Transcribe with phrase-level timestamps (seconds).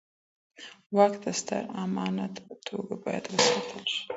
[0.95, 4.01] واک د ستر امانت په توګه بايد وساتل سي.